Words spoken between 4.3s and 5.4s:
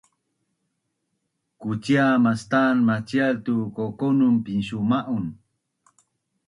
pinsuma’un